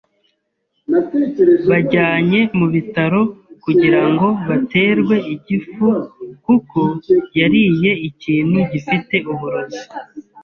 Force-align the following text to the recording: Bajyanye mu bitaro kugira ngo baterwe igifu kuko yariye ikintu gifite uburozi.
Bajyanye 1.69 2.41
mu 2.57 2.67
bitaro 2.73 3.21
kugira 3.63 4.01
ngo 4.09 4.27
baterwe 4.49 5.15
igifu 5.35 5.87
kuko 6.45 6.81
yariye 7.39 7.91
ikintu 8.09 8.57
gifite 8.71 9.15
uburozi. 9.31 9.81